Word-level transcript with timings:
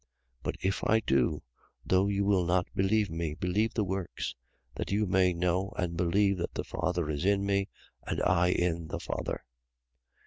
10:38. 0.39 0.41
But 0.41 0.55
if 0.63 0.83
I 0.85 0.99
do, 1.01 1.43
though 1.85 2.07
you 2.07 2.25
will 2.25 2.43
not 2.43 2.65
believe 2.73 3.11
me, 3.11 3.35
believe 3.35 3.75
the 3.75 3.83
works: 3.83 4.33
that 4.73 4.91
you 4.91 5.05
may 5.05 5.31
know 5.31 5.71
and 5.77 5.95
believe 5.95 6.37
that 6.39 6.55
the 6.55 6.63
Father 6.63 7.07
is 7.11 7.23
in 7.23 7.45
me 7.45 7.69
and 8.07 8.19
I 8.23 8.47
in 8.47 8.87
the 8.87 8.99
Father. 8.99 9.45